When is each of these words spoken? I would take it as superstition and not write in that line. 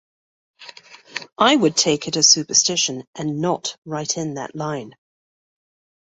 I 1.37 1.55
would 1.55 1.77
take 1.77 2.07
it 2.07 2.17
as 2.17 2.27
superstition 2.27 3.03
and 3.13 3.39
not 3.39 3.77
write 3.85 4.17
in 4.17 4.33
that 4.33 4.55
line. 4.55 4.95